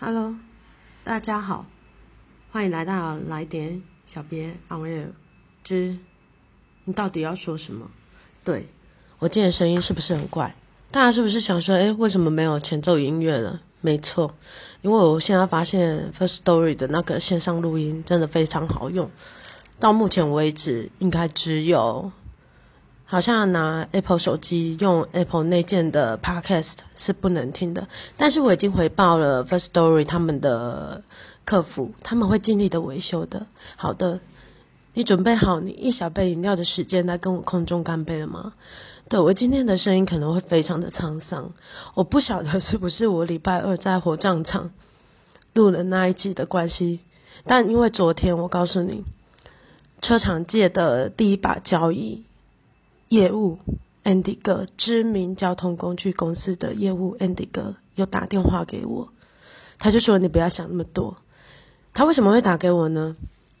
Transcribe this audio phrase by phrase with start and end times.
[0.00, 0.36] Hello，
[1.02, 1.66] 大家好，
[2.52, 5.08] 欢迎来到来点小编 On Air
[5.64, 5.98] 之
[6.84, 7.90] 你到底要说什么？
[8.44, 8.68] 对
[9.18, 10.54] 我今天声音是不是很怪？
[10.92, 13.60] 大家是不是想说，哎，为什么没有前奏音乐了？
[13.80, 14.36] 没错，
[14.82, 19.10] 因为我现在发现 First Story 的那个线上录音真的非常好用，
[19.80, 22.12] 到目前为止应该只有。
[23.10, 27.88] 好像拿 Apple 手机用 Apple 内建的 Podcast 是不能听的，
[28.18, 31.02] 但是我已经回报了 First Story 他们的
[31.46, 33.46] 客服，他们会尽力的维修的。
[33.76, 34.20] 好的，
[34.92, 38.52] 你准备好你一小杯饮料的时间来跟我空中干杯了吗？
[39.08, 41.50] 对我今天的声音可能会非常的沧桑，
[41.94, 44.70] 我不晓得是不是我礼拜二在火葬场
[45.54, 47.00] 录了那一集的关系，
[47.46, 49.02] 但因为昨天我告诉你，
[50.02, 52.27] 车厂界的第一把交椅。
[53.08, 53.58] 业务
[54.04, 59.08] Andy 哥，知名交通工具公司的业务 Andy 哥又打电话给我，
[59.78, 61.16] 他就说：“你不要想那么多。”
[61.92, 63.16] 他为什么会打给我呢？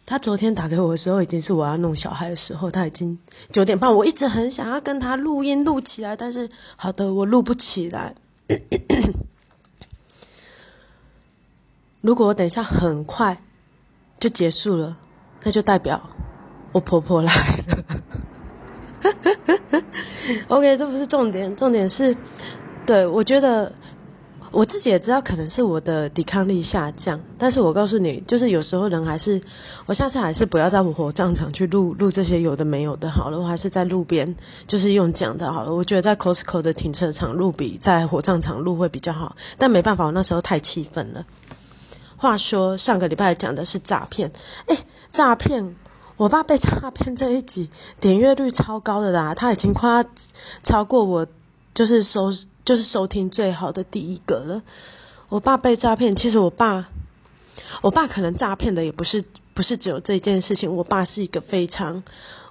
[0.06, 3.18] 他昨天打给我的时候，已经是我要弄小孩的时候，他已经
[3.50, 3.94] 九点半。
[3.94, 8.14] 我一直很想要跟他录音录起来，但是好的，我录不起来。
[12.00, 13.42] 如果我等一下很快
[14.18, 14.96] 就结束了，
[15.42, 16.10] 那就代表
[16.72, 17.32] 我婆婆来
[17.66, 17.97] 了。
[20.48, 22.16] OK，这不是重点，重点是，
[22.86, 23.72] 对我觉得
[24.50, 27.20] 我自己也知道，可能是我的抵抗力下降。
[27.36, 29.40] 但是我告诉你，就是有时候人还是，
[29.86, 34.34] 我下次还是不要在火葬场去录录这些有的没有的，好了，我还是在路边，
[34.66, 35.74] 就是用讲的，好了。
[35.74, 41.24] 我觉得在 Costco 的停车场录比在火葬场录会比较好，但没办法，我那时候太气愤了。
[42.16, 44.32] 话说上个礼拜讲的是诈骗，
[44.66, 44.76] 诶，
[45.10, 45.76] 诈骗。
[46.18, 50.04] 我爸被诈骗这一集点阅率超高的啦，他已经快要
[50.64, 51.26] 超过我
[51.72, 52.28] 就是收
[52.64, 54.62] 就是收听最好的第一个了。
[55.28, 56.88] 我爸被诈骗，其实我爸
[57.82, 59.22] 我爸可能诈骗的也不是
[59.54, 60.74] 不是只有这件事情。
[60.74, 62.02] 我爸是一个非常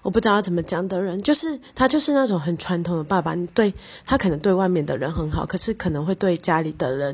[0.02, 3.36] 我不知道怎么讲的人，就是他就是那种很传统的爸爸。
[3.36, 3.74] 你对
[4.06, 7.14] 他可能对外面的人很好，可是可能会对家里的人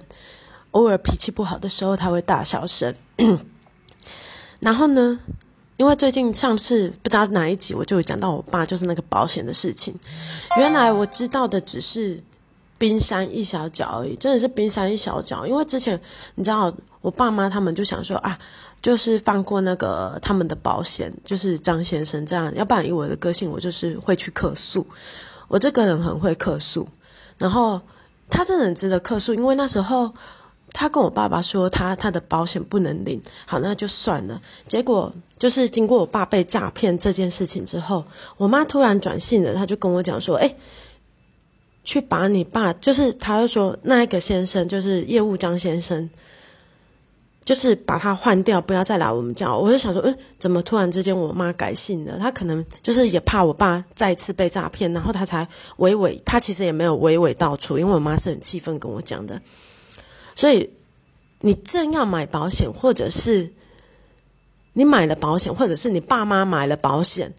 [0.70, 2.94] 偶尔脾气不好的时候，他会大小声。
[4.62, 5.20] 然后呢？
[5.78, 9.94] 因为最近上次不知道哪一集，我就有讲到我爸就是那个保险的事情。
[10.58, 12.22] 原来我知道的只是
[12.78, 15.48] 冰山一小角而已，真的是冰山一小角。
[15.48, 16.00] 因为之前
[16.36, 18.38] 你知道，我爸妈他们就想说啊，
[18.82, 22.54] 就是放过那个他们的保险，就是张先生这样。
[22.56, 24.86] 要不然以我的个性，我就是会去客诉。
[25.48, 26.88] 我这个人很会客诉，
[27.38, 27.82] 然后
[28.30, 30.14] 他真的很值得客诉，因为那时候。
[30.76, 34.42] 他跟我爸爸说，他他的保险不能领，好，那就算了。
[34.68, 38.06] 结果就是经过我爸被诈骗这件事情之后，
[38.38, 40.56] 我妈突然转信了，她就跟我讲说：“哎，
[41.84, 46.10] 去把你爸，就是他就说那一个先生，就是业务张先生，
[47.44, 52.18] 就是把他换掉，不要再来我们家。”我就想说，嗯，怎么突然之间我妈改信了？
[52.18, 55.46] 她可能就是也怕我爸再次被诈骗，然后她才
[55.80, 59.42] 娓娓，她其实也没有娓娓道出，因为我妈是很气愤跟我讲的。
[60.38, 60.70] 所以，
[61.42, 63.52] 你正要买保险，或者是
[64.74, 67.34] 你买了保险，或者是你爸妈买了保险，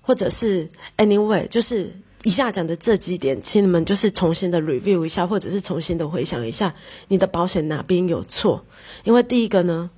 [0.00, 1.94] 或者是 anyway，就是
[2.24, 6.74] 以下讲的这几点，请你们就是重新的 review 一下，或者是重新的回想一下，
[7.08, 8.64] 你的保险哪边有错？
[9.04, 9.90] 因为第一个呢，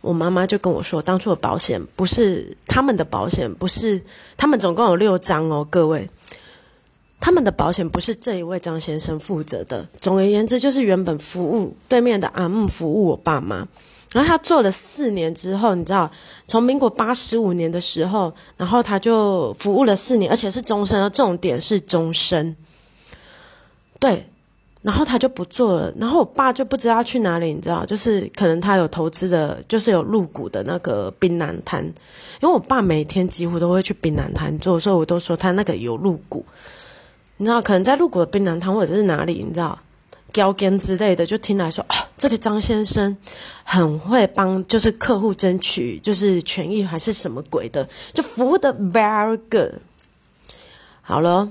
[0.00, 4.02] 我妈妈就跟我说，当初的保险不是他们的保险，不是
[4.36, 6.08] 他们总共有六张哦，各位。
[7.20, 9.88] 他们的保险不是这一位张先生负责的。
[10.00, 13.66] 总而言之，就是原本服务对面的阿木服务我爸妈，
[14.12, 16.10] 然后他做了四年之后，你知道，
[16.46, 22.56] 从民国八十五年的时候，然后他就服务了四年，而且是终身，重点是终身。
[24.00, 24.26] 对，
[24.80, 31.84] 然后他就不做了，然后我爸就不知道去哪里，你知道，就是可能他有投资的，就是有入股的那个槟榔摊，
[32.40, 36.44] 因为我爸每天几乎都会去槟榔摊做，所以我都说他那个有入股。
[37.36, 39.78] 你知道，可能在入股的槟榔摊或者是哪里，你知道，
[40.32, 43.16] 交根之类的，就听来说啊，这个张先生
[43.64, 49.80] 很会帮，就是客户争取就是权益还是什么鬼的，就服务的 very good。
[51.00, 51.50] 好了，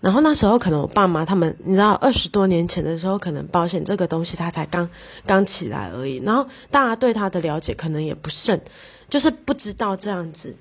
[0.00, 4.88] 然后那时候可能我爸妈他们，你知道，二十多年前的时候，可能保险这个东西它才刚
[5.26, 8.60] 刚起来而已，然后大家对他的了解可能也不甚，
[9.08, 10.54] 就是不知道这样子。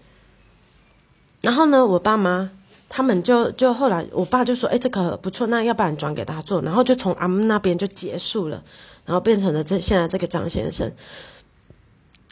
[1.41, 2.51] 然后呢，我爸妈。
[2.93, 8.61] 他们就就后来，我爸就说：“哎，这个不错，那要不然转给他做。”然后就从阿姆那边就结束了，
[9.05, 10.91] 然后变成了这现在这个张先生。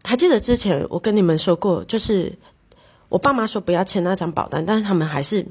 [0.04, 2.38] 还记得之前我跟你们说过，就是
[3.08, 5.46] 我爸妈说不要签那张保单，但是他们还是，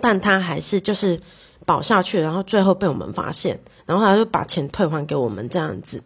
[0.00, 1.20] 但他还是就是
[1.66, 6.00] 保下去，然后最后被我们发现，然后他就把钱退还给我们这样子。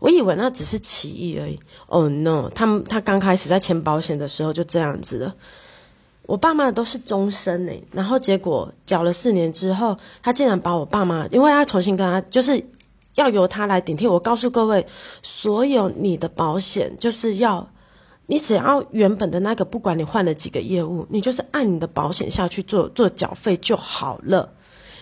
[0.00, 1.60] 我以为那只是起义而已。
[1.86, 2.50] Oh no！
[2.52, 5.34] 他们他刚开始在签保险的时候就这样子了。
[6.26, 12.64] 我爸妈都是终身诶，然后结果缴了四年之后，他竟然把我爸妈，因为他重新跟他就是
[13.14, 14.06] 要由他来顶替。
[14.06, 14.86] 我告诉各位，
[15.22, 17.68] 所有你的保险就是要
[18.26, 24.50] 你只要原本的那个，不管你换了几个业务，你就是按你的保险下去做做缴费就好了。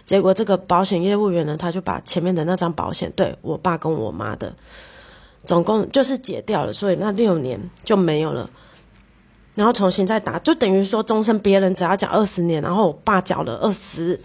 [0.05, 4.57] 结果这个保险业务员呢，他就把前面的那张保险对我爸跟我妈的，
[5.45, 8.51] 总共就是解掉了，所以那六年就没有了。
[9.55, 14.19] 然后重新再打，就等于说终身别人只要缴二十年，然后我爸缴了二十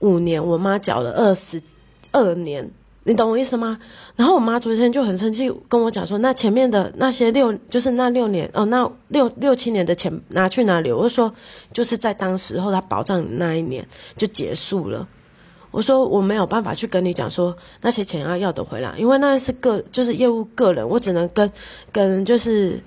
[0.00, 1.62] 五年，我妈缴了二十
[2.10, 2.68] 二年，
[3.04, 3.78] 你懂我意思吗？
[4.16, 10.90] 然后我妈昨天就很生气，跟我讲说，那前面的那些六，就是那六年哦，那六六七年的钱拿去哪里？
[10.90, 11.32] 我就说，
[11.72, 13.86] 就是在当时候他保障那一年
[14.16, 15.06] 就结束了。
[15.70, 21.48] 我说我没有办法去跟你讲说那些钱要要得回来，因为那是个就是业务个人，我只能跟
[21.92, 22.82] 跟就是。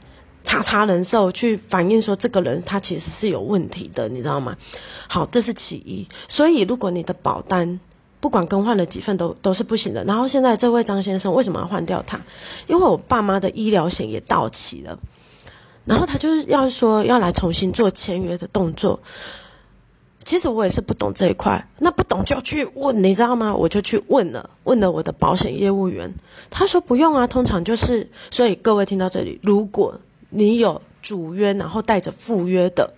[0.50, 4.58] 叉叉人寿去反映说这个人他其实是有问题的，你知道吗？
[5.08, 6.08] 好，这是其一。
[6.28, 7.80] 所以如果你的保单
[8.20, 10.04] 不管更换了几份都都是不行的。
[10.06, 12.20] 然后现在这位张先生为什么要换掉他？
[12.66, 14.98] 因为我爸妈的医疗险也到期了，
[15.86, 19.00] 然后他就是要说要来重新做签约的动作。
[20.24, 23.56] 其实我也是不懂这一块，那不懂就去问，你知道吗？
[23.56, 26.12] 我就去问了，问了我的保险业务员，
[26.50, 28.10] 他说不用啊，通常就是。
[28.32, 32.94] 所以各位听到这里，如果你有主约，然后带着副约的，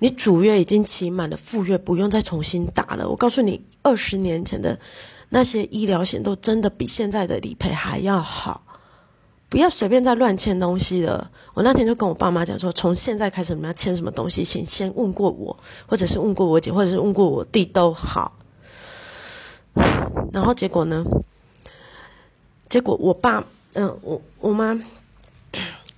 [0.00, 3.08] 你主约已经期满了，副约不用再重新打了。
[3.08, 4.78] 我告诉你，二十年前的
[5.30, 8.62] 那些医疗险都真的比现在的理赔还要好，
[9.48, 11.30] 不要随便再乱签东西了。
[11.54, 15.56] 我那天就跟我爸妈讲说，从现在开始你们要签什么东西，请先问过我，
[15.86, 18.36] 或者是问过我姐，或者是问过我弟都好。
[20.32, 21.04] 然后结果呢？
[22.68, 24.78] 结果我爸，嗯，我我妈。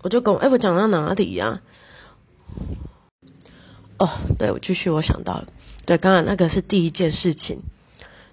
[0.03, 1.61] 我就跟我哎，我讲到哪里呀？
[3.99, 4.09] 哦，
[4.39, 5.49] 对，我继续，我想到了，
[5.85, 7.59] 对，刚刚那个是第一件事情，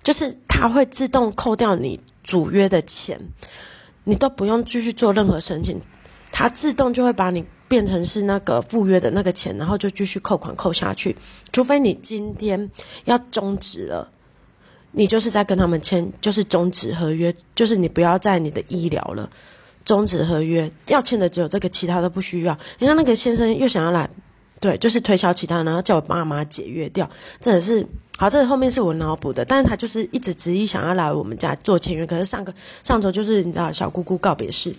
[0.03, 3.19] 就是它会自动扣掉你主约的钱，
[4.03, 5.81] 你都不用继续做任何申请，
[6.31, 11.17] 它自动就会把你变成是那个赴约的那个钱，然后就继续扣款扣下去，
[11.51, 12.69] 除非你今天
[13.05, 14.11] 要终止了，
[14.91, 19.31] 你就是在跟他们签，就是终止合约，就是你不要在你的医疗了。
[19.85, 22.57] 终止合约要签的只有这个，其他都不需要。
[22.79, 24.09] 你看那个先生又想要来，
[24.59, 27.07] 对，就是推销其他，然后叫我爸妈解约掉，
[27.39, 27.85] 真的是
[28.17, 28.27] 好。
[28.27, 32.05] 这后面是我脑补的，但是他就是一直执意想要来我们家做签约。
[32.05, 32.51] 可是上个
[32.83, 34.75] 上周就是你知道小姑姑告别式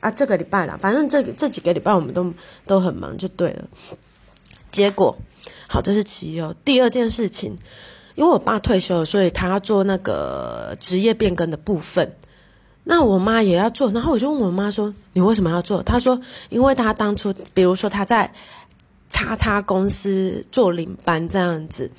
[0.00, 2.30] 啊，这个礼拜了，反正这这几个礼拜我们都
[2.66, 3.64] 都很忙，就对了。
[4.70, 5.16] 结果
[5.68, 6.54] 好，这是其一哦。
[6.64, 7.56] 第二件事情，
[8.14, 12.14] 因为我爸退休了，所以他要做那个职业变更的部分。
[12.86, 16.20] 那我妈也要做，然后我就问我妈说：“你为什么要做？”她说
[16.50, 18.30] ：“因为她当初，比如说她在
[19.08, 21.90] 叉叉公司做领班这样子，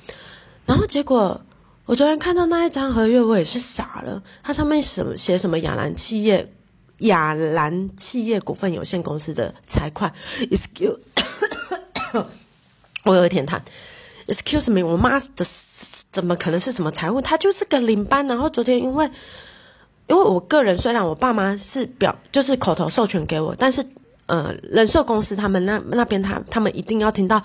[0.64, 1.40] 然后结果
[1.86, 4.22] 我昨天看到那一张合约，我也是傻了。
[4.44, 6.52] 它上面什么写什么亚兰企业
[6.98, 10.06] 亚兰企业股份有限公司的财会
[10.52, 10.98] ，excuse，
[13.02, 13.60] 我有一天谈
[14.28, 15.44] ，excuse me，我妈的
[16.12, 17.20] 怎么可能是什么财务？
[17.20, 19.10] 她就是个领班，然后昨天因为。
[20.08, 23.84] 因为我个人虽然我爸妈是表就是口头授权给我，但是
[24.26, 27.42] 呃人寿公司他们那那边他他们一定要听到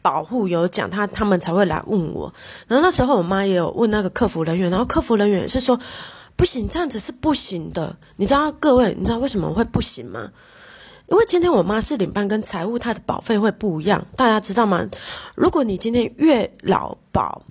[0.00, 2.32] 保护有讲他他们才会来问我。
[2.68, 5.78] 然后那时候我妈也有问那个客服人员，然后客服人员是说
[6.36, 7.96] 不行，这样子是不行的。
[8.16, 10.30] 你知道各位你知道为什么会不行吗？
[11.08, 14.88] 因为今天我妈是领班跟财务，她的保费会不一样，大家知道吗？
[15.34, 17.42] 如果你今天月老保。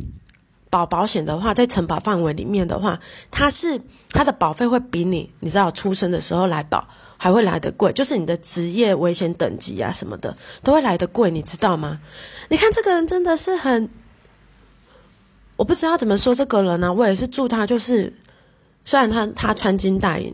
[0.70, 3.00] 保保险的话，在承保范围里面的话，
[3.32, 12.00] 它是它的保费会比你你知道出生的时候来保还会来得贵，就是你的职业危险等级啊什么的都会来得贵，你知道吗？
[12.50, 13.90] 你看这个人真的是很，
[15.56, 16.94] 我不知道怎么说这个人呢。
[16.94, 18.14] 我也是祝他，就是
[18.86, 20.34] 虽然他他穿金戴银，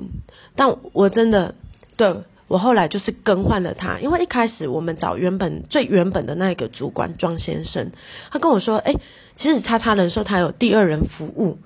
[0.55, 1.55] 但我真的
[1.95, 2.15] 对。
[2.47, 7.91] 我后来就是更换了他，因为一开始我们找原本最原本的那个主管庄先生，
[8.31, 8.93] 他跟我说：“哎，
[9.35, 11.57] 其实叉叉人寿他有第二人服务。”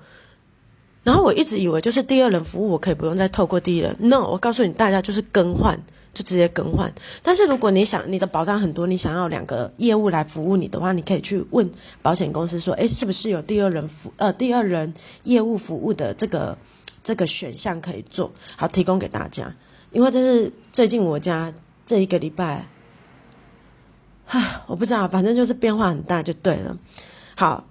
[1.02, 3.96] 然后我一直以为就是第二人服务，我可以不用再透过第一人。
[3.98, 5.78] No，我告诉你大家，就是更换，
[6.12, 6.92] 就直接更换。
[7.22, 11.68] 但是如果你想你的保障很多，你想要两个业务来服务你的话，你可以去问
[12.02, 16.56] 保险公司说：“哎，是不是有第二人服呃第二人业务服务的这个
[17.02, 19.54] 这个选项可以做？”好，提供给大家。
[19.92, 21.52] 因为这是最近我家
[21.84, 22.68] 这一个礼拜，
[24.26, 26.76] 唉，我不知道，反正就是变化很大就对了。
[27.36, 27.64] 好，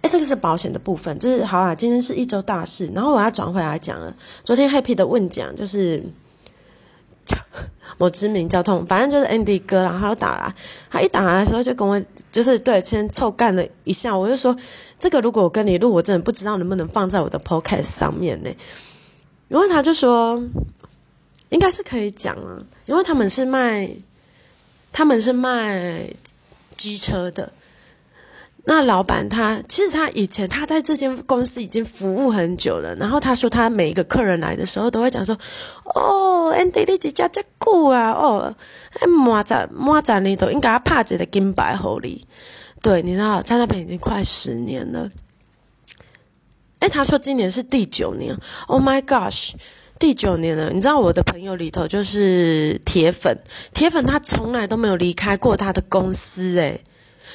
[0.00, 1.74] 哎，这个是保险的部分，就是好啊。
[1.74, 4.12] 今天是一周大事，然后我要转回来讲了。
[4.44, 6.02] 昨天 Happy 的问讲就是
[7.98, 10.54] 某知名交通，反正就是 Andy 哥，然后打来，
[10.90, 12.02] 他一打来的时候就跟我
[12.32, 14.56] 就是对先凑干了一下，我就说
[14.98, 18.50] 这个如果我跟你录，我真的不知道能不能放在我的 Podcast 上面呢？
[19.46, 20.42] 然后他就说
[21.52, 23.88] 应该是可以讲啊，因为他们是卖
[24.90, 26.08] 他们是卖
[26.76, 27.52] 机车的。
[28.64, 35.36] 那老板他其实他以前他在这间公司已经服务很久了，然后他说他每一个客人来的时候都会讲说，
[35.84, 38.54] 哦，Andy 你几家这久啊，哦，
[39.00, 42.24] 哎，满仔满仔你都应该拍一个金牌好你，
[42.80, 45.10] 对，你知道在那边已经快十年了。
[46.78, 48.36] 哎，他说今年是第九年
[48.68, 49.54] ，Oh my gosh，
[50.02, 50.70] 第九年了。
[50.70, 53.38] 你知道我的朋友里头就是铁粉，
[53.72, 56.82] 铁粉他从来都没有离开过他的公司，诶。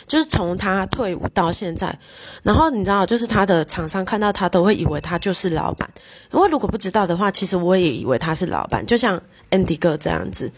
[0.06, 1.98] 就是从他退伍到现在，
[2.44, 5.90] 然后你知道，就是他的厂商看到他都会以为他就是老板，
[6.34, 10.52] 因为如果不知道的话，其实我也以为他是老板，就像 Andy 哥这样子。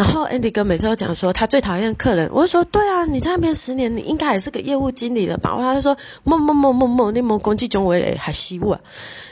[0.00, 5.54] 然后 Andy 哥每次都讲说他最讨厌客人，我就说对啊，你在那边十年，你应该也是个业务经理了吧？
[5.58, 8.80] 他就说某某某某某，你某攻击中维还欺负啊？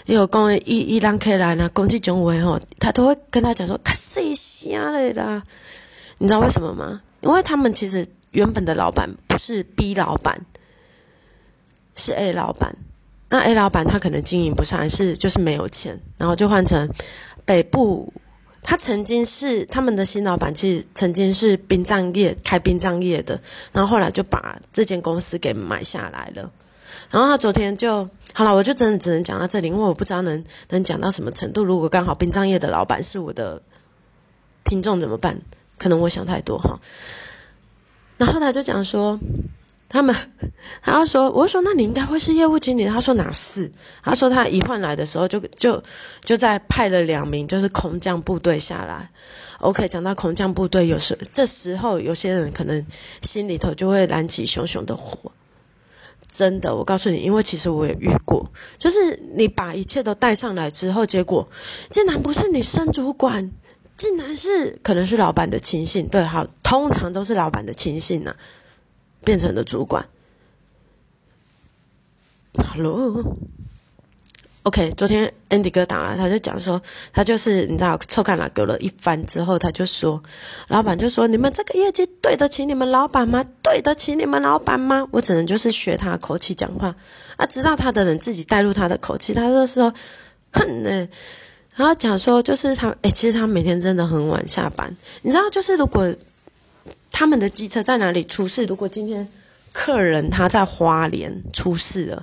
[0.04, 5.42] 有讲一一让客人呢攻击中维吼，他都会跟他讲说卡谁瞎了啦？
[6.18, 7.00] 你知道为什么吗？
[7.22, 8.06] 因为他们其实。
[8.32, 10.44] 原本的老板不是 B 老板，
[11.96, 12.76] 是 A 老板。
[13.30, 16.86] 那 A 老板他可能经营不善，还是就是没有钱，然后就换成
[17.46, 18.12] 北部。
[18.68, 23.40] 他曾经是他们的新老板，其实曾经是殡葬业开殡葬业的，
[23.72, 26.52] 然后后来就把这间公司给买下来了。
[27.10, 31.64] 然后他昨天就好了，我就真的只能讲到这里，因为我不知道能能讲到什么程度。
[31.64, 33.62] 如果刚好殡葬业的老板是我的
[34.64, 35.40] 听众怎么办？
[35.78, 36.78] 可能我想太多哈。
[38.18, 39.18] 然后他就讲说，
[39.88, 40.14] 他们，
[40.82, 42.84] 他说，我说那你应该会是业务经理。
[42.86, 43.72] 他说哪是？
[44.02, 45.82] 他说他一换来的时候就就
[46.20, 49.10] 就在派了两名就是空降部队下来。
[49.60, 52.86] OK，讲到空降部队，有时这时候有些人可能
[53.22, 55.32] 心里头就会燃起熊熊的火。
[56.30, 61.48] 真的，我告诉你，因为其实我也遇过，就是你把一切都带上来之后，结果
[61.90, 63.50] 竟然不是你升主管。
[63.96, 68.32] 竟然是可能是老板的亲信，对，好，通常都是老板的亲信呐，
[69.28, 70.08] 变成了主管。
[72.72, 73.30] Hello，OK，
[74.96, 76.80] 昨天 Andy 哥打来，他就讲说，
[77.12, 80.22] 他就是你知道，臭干了给了一番之后，他就说，
[80.68, 83.44] 老板就说，你们这个业绩对得起你们老板吗？
[83.62, 85.06] 对得起你们老板吗？
[85.10, 86.96] 我只能就是学他口气讲话，
[87.36, 89.92] 啊，知道他的人自己带入他的口气，他就说，
[90.52, 91.06] 哼呢。
[91.74, 94.96] 然后讲说，就是他，哎，其实他每天真的很晚下班。
[95.20, 96.14] 你知道，就是如果
[97.18, 99.26] 他们的机车在哪里出事，如果今天
[99.72, 102.22] 客人他在花莲出事了，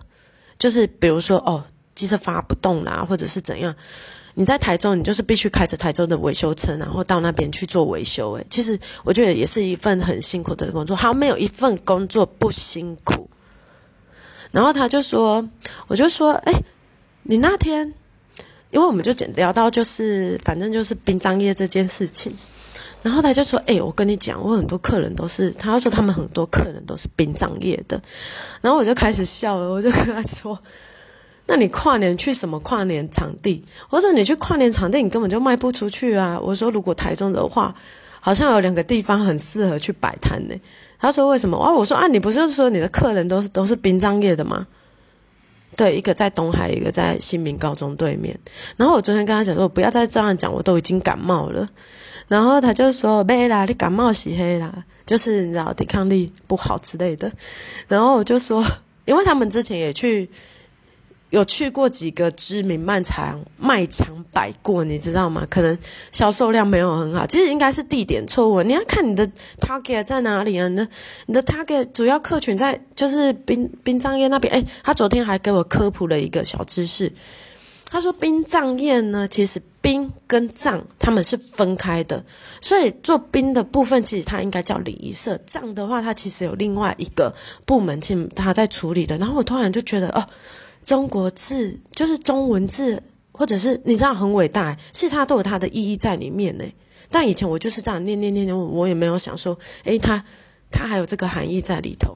[0.58, 3.76] 就是比如说哦，机车发不动啦，或者是怎样，
[4.36, 8.38] 你在台中，你就是必须开着台中的维修车，然后到那边去做维修。
[8.38, 13.30] 哎，其实我觉得也是一份很辛苦的工作，好像没有一份工作不辛苦。
[14.54, 15.46] 然后他就说，
[15.88, 16.54] 我就说，哎，
[17.24, 17.94] 你那天。
[18.72, 22.36] 因为我们就聊到就是，反正就是殡葬业这件事情，
[23.06, 28.02] 然后他就说：“哎，我跟你讲，我很多客人都是，他说他们很多客人都是殡葬业的。”
[28.62, 30.58] 然后我就开始笑了，我就跟他说
[31.46, 37.76] ：“那你跨年去什么跨年场地？”我说：“你去跨年场地，你根本就卖不出去啊！”我说：“如果台中的话，
[38.20, 40.56] 好像有两个地方很适合去摆摊呢。”
[40.98, 44.66] 他说：“为什么？”啊，我说：“啊，你不是说你的客人都是都是殡葬业的吗？”
[45.76, 48.38] 对，一个在东海，一个在新民高中对面。
[48.78, 51.68] 然后我昨天跟他讲说，不要再这样讲，我都已经感冒了。
[52.28, 57.32] 然后他就说：“没啦，你感冒洗黑啦，就是你知道抵抗力不好之类的。”
[57.88, 58.64] 然后我就说，
[59.06, 60.30] 因为他们之前也去。
[61.36, 65.46] 有去过几个知名卖场卖场摆过，你知道吗？
[65.50, 65.78] 可能
[66.14, 68.64] 销售量没有很好，其实应该是地点错误。
[68.64, 70.70] 你要看你的 target 在哪里啊？
[70.70, 70.88] 你的
[71.26, 74.54] 你的 target 主要客群在就是殡殡葬业那边。
[74.54, 77.12] 哎，他昨天还给我科普了一个小知识。
[77.90, 82.24] 他说殡葬业呢，其实殡跟葬他们是分开的，
[82.62, 89.18] 所以做殡的部分其实它应该叫礼仪社，葬的话它其实有另外一个部门去他在处理的。
[89.18, 90.26] 然后我突然就觉得哦。
[90.86, 93.02] 中国字就是中文字，
[93.32, 96.64] 或者是你知道很伟大，是它都有它的意义在里面呢。
[97.10, 100.24] 但以前我就是这样念念念念，我也没有想说，诶，它
[100.72, 102.16] 它还有这个含义在里头。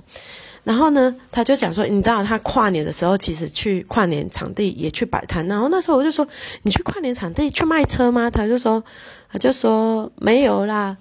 [0.63, 5.47] 然后呢，他就讲说，你知道他跨年的时候，其实去跨年场地也去摆摊。
[5.47, 6.27] 然后那时候我就说，
[6.61, 8.29] 你去跨年场地去卖车吗？
[8.29, 8.83] 他就说，
[9.31, 10.97] 他就说没有啦。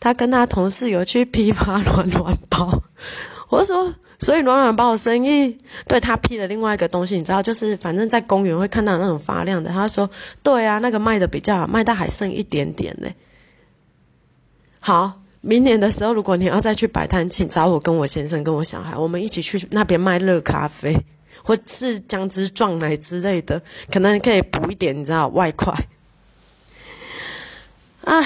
[0.00, 2.82] 他跟他同事有去批发暖暖包。
[3.50, 3.92] 我说。
[4.24, 9.70] 所以暖暖包的生意对他批了另外一个东西，你知道，就是反正在公园会看到那种发亮的。
[9.70, 10.08] 他说
[10.42, 13.10] ：“对啊，那个卖的比较好，卖到还剩一点点呢。”
[14.80, 20.96] 好，明年的时候，如果你要再去摆摊，请找我跟我先生跟我小孩，我们一起去那边卖热咖啡，
[21.44, 23.60] 或是姜汁撞奶之类的，
[23.92, 25.74] 可能可以补一点，你知道外快
[28.04, 28.24] 啊。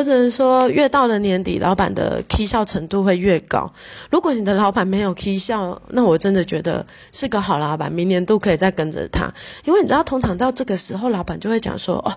[0.00, 3.70] 我只能说，越到了年底，老板的绩效程度会越高。
[4.10, 9.30] 如果你的老板没有绩效，那我真的觉得是个好老板，明年都可以再跟着他。
[9.66, 12.16] 因为你知道，通常到这个时候，老板就会讲说：“哦，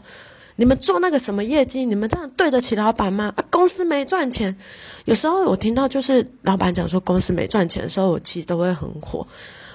[0.55, 3.33] 你们做那个什么业绩，你们这样对得起老板吗？
[3.35, 4.55] 啊，公司没赚钱。”
[5.03, 9.27] 有时候我听到就是老板讲说公司没赚钱的时候，我其实都会很火。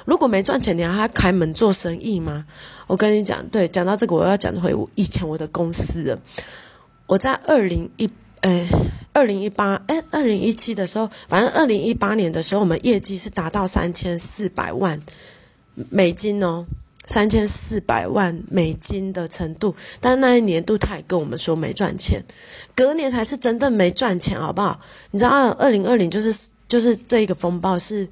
[0.07, 2.47] 如果没赚钱，你还开门做生意吗？
[2.87, 6.19] 我跟你讲，对，讲到这个，我要讲回以前我的公司。
[7.09, 8.09] 我在二零一，
[8.43, 8.69] 呃，
[9.15, 15.00] 二零一八，哎，二零一七的时候，反正二零一八年的时候，我们业绩是达到三千四百万
[15.91, 16.67] 美金哦，
[17.07, 19.75] 三千四百万美金的程度。
[20.03, 22.23] 但那一年度他也跟我们说没赚钱，
[22.77, 24.79] 隔年才是真正没赚钱，好不好？
[25.11, 28.07] 你知道，二零二零就是就是这一个风暴是。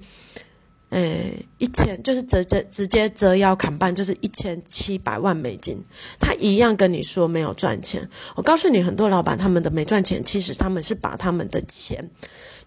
[0.91, 5.83] 诶，一千就是折折直接折腰砍半，就是一千七百万美金。
[6.21, 8.09] 他一样跟你说没有赚钱。
[8.37, 12.09] 我告诉你，很多老板他们的没赚钱，其实他们是把他们的钱，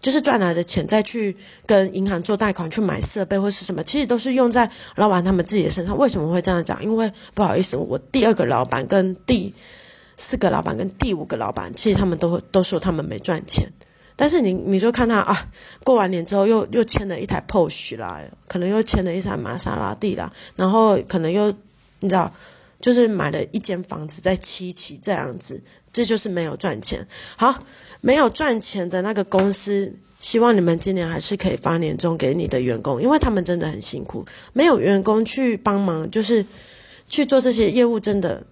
[0.00, 1.34] 就是赚来的钱，再去
[1.64, 5.96] 跟银行做贷款去买设备或是什么，其实都是用在老板他们自己的身上。
[5.96, 6.84] 为什么会这样讲？
[6.84, 9.54] 因为不好意思，我第二个老板跟第
[10.18, 13.72] 四个老板跟第五个老板，其实他们都都说他们没赚钱。
[14.22, 15.48] 但是你你就看他啊，
[15.82, 21.50] 过完年之后又又签了一台 Porsche 啦，可能又签了一台玛莎拉蒂啦，然后可能又
[22.00, 22.30] 你知道，
[22.82, 27.08] 就是买了一间房子在七期这样子，这就是没有赚钱。
[27.36, 27.64] 好，
[28.02, 36.44] 没有赚钱的那个公司，希望你们今年还是可以发年终给你的员工，因为他们真的很辛苦，没有员工去帮忙，就是
[37.08, 38.44] 去做这些业务，真的，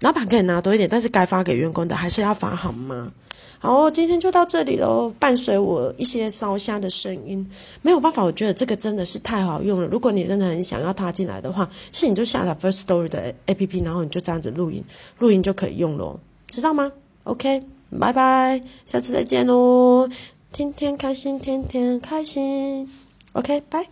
[0.00, 3.12] 老板可以拿多一点，但是该发给员工的还是要发好吗？
[3.60, 5.12] 好，今天就到这里喽。
[5.18, 7.44] 伴随我一些烧香的声音，
[7.82, 9.88] 没有办法，我觉得这个真的是太好用了。
[9.88, 14.84] 如果你真的很想要它进来的话，是你就下载 First Story 的 A P P，然后你就这样子录音，
[15.18, 16.92] 录音就可以用咯，知道吗
[17.24, 17.64] ？OK，
[17.98, 20.08] 拜拜，下次再见喽。
[20.52, 22.88] 天天开心，天天开心。
[23.32, 23.88] OK，拜。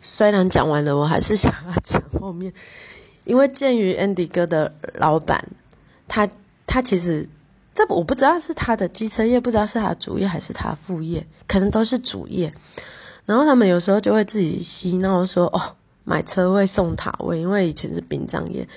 [0.00, 2.50] 虽然讲完了，我还是想要讲后面，
[3.24, 5.46] 因为鉴于 Andy 哥的老板，
[6.08, 6.26] 他
[6.66, 7.28] 他其实。
[7.80, 12.52] 这我不知道是他的机车业，不知道是他主业还是他副业，可能都是主业。
[13.24, 18.68] 然后他们有时候就会自己嬉闹说：“哦，买车位送塔位，因为以前是殡葬业。”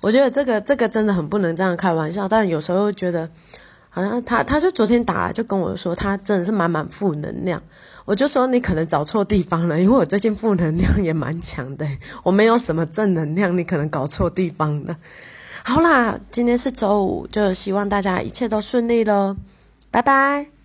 [0.00, 2.28] 我觉得这个这个真的很不能这样开玩笑。
[2.28, 3.28] 但有时候觉得，
[3.90, 7.60] 好像他他就昨天打来就跟我说，他真的是满满负能量。
[8.04, 11.84] 我就说你可能找错地方了，因为我最近负能量也蛮强的，
[12.22, 14.96] 我没有什么正能量，你可能搞错地方了。
[15.64, 19.36] 好啦，今天是周五，就希望大家一切都顺利喽，
[19.90, 20.61] 拜拜。